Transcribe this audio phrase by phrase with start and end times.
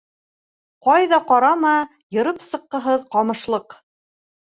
[0.87, 1.75] Ҡайҙа ҡарама,
[2.19, 3.83] йырып сыҡҡыһыҙ ҡамышлыҡ.